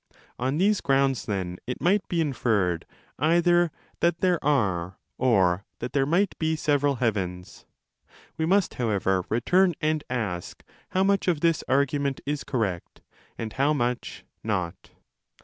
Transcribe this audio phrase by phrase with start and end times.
[0.39, 2.87] On these grounds, then, it might be inferred
[3.19, 7.67] either that there are or that there might be several heavens.
[8.35, 13.01] We must, however, return and ask how much of this argu ment is correct
[13.37, 14.89] and how much not.